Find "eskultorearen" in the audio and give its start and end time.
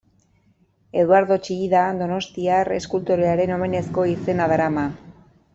2.79-3.55